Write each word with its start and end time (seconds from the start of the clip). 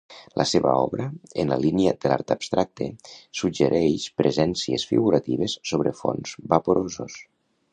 La 0.39 0.43
seva 0.51 0.69
obra, 0.83 1.03
en 1.43 1.51
la 1.53 1.57
línia 1.65 1.91
de 2.05 2.09
l'art 2.11 2.33
abstracte, 2.35 2.87
suggereix 3.41 4.07
presències 4.23 4.87
figuratives 4.93 5.59
sobre 5.73 5.97
fons 6.01 6.35
vaporosos. 6.57 7.21